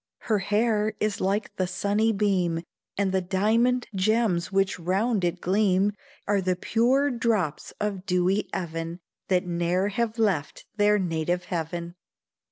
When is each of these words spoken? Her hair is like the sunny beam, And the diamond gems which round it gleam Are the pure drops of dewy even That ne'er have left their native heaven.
Her 0.21 0.39
hair 0.39 0.95
is 0.99 1.21
like 1.21 1.55
the 1.57 1.67
sunny 1.67 2.11
beam, 2.11 2.63
And 2.97 3.11
the 3.11 3.21
diamond 3.21 3.85
gems 3.93 4.51
which 4.51 4.79
round 4.79 5.23
it 5.23 5.39
gleam 5.41 5.93
Are 6.27 6.41
the 6.41 6.55
pure 6.55 7.11
drops 7.11 7.71
of 7.79 8.07
dewy 8.07 8.49
even 8.51 8.97
That 9.27 9.45
ne'er 9.45 9.89
have 9.89 10.17
left 10.17 10.65
their 10.75 10.97
native 10.97 11.43
heaven. 11.43 11.93